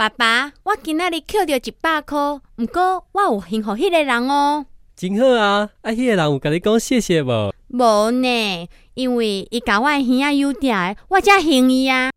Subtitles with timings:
[0.00, 2.18] 爸爸，我今仔日捡到一百块，
[2.56, 4.64] 毋过我有幸福迄个人哦。
[4.96, 5.68] 真好啊！
[5.82, 7.52] 啊，迄个人有甲你讲谢谢无？
[7.68, 12.10] 无呢，因为伊甲我的耳仔有点，我才幸伊啊。